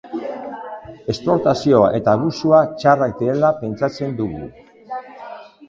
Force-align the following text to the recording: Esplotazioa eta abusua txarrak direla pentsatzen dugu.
Esplotazioa 1.13 1.91
eta 1.99 2.15
abusua 2.19 2.63
txarrak 2.71 3.15
direla 3.21 3.55
pentsatzen 3.61 4.19
dugu. 4.25 4.51